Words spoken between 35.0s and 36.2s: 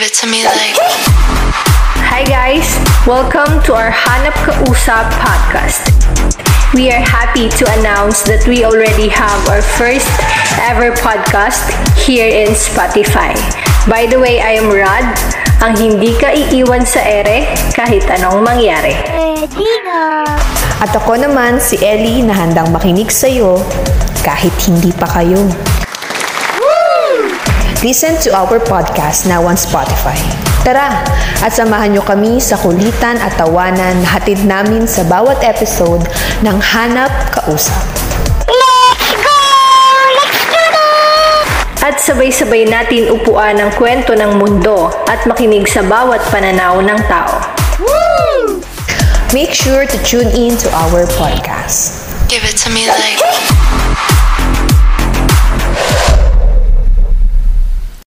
bawat episode